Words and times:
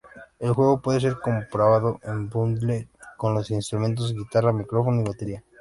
El 0.39 0.51
juego 0.53 0.81
puede 0.81 0.99
ser 0.99 1.19
comprado 1.19 1.99
en 2.01 2.27
bundle 2.27 2.89
con 3.17 3.35
los 3.35 3.51
instrumentos 3.51 4.15
guitarra, 4.15 4.51
micrófono 4.51 5.01
y 5.01 5.03
batería. 5.05 5.43